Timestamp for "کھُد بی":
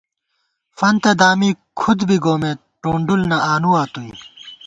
1.79-2.17